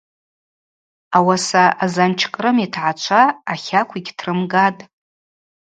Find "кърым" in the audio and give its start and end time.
2.33-2.57